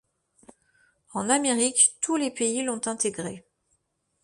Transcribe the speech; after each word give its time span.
En 1.13 1.29
Amérique, 1.29 1.95
tous 2.01 2.15
les 2.15 2.31
pays 2.31 2.63
l'ont 2.63 2.81
intégré. 2.87 3.45